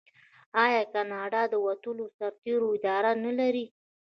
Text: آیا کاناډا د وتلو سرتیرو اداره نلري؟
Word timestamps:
آیا 0.63 0.81
کاناډا 0.93 1.43
د 1.49 1.53
وتلو 1.67 2.05
سرتیرو 2.17 2.67
اداره 2.77 3.11
نلري؟ 3.23 3.65